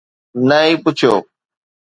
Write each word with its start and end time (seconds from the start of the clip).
نه 0.47 0.57
ئي 0.65 0.73
پڇيو 0.83 1.13